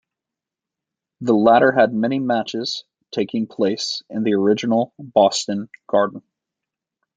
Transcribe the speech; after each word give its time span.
The 1.19 1.35
latter 1.35 1.71
had 1.73 1.93
many 1.93 2.17
matches 2.17 2.85
taking 3.11 3.45
place 3.45 4.01
in 4.09 4.23
the 4.23 4.33
original 4.33 4.91
Boston 4.97 5.69
Garden. 5.85 6.23